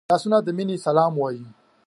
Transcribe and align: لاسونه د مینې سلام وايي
لاسونه 0.11 0.37
د 0.41 0.47
مینې 0.57 0.75
سلام 0.87 1.13
وايي 1.17 1.45